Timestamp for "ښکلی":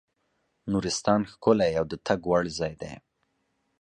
1.31-1.71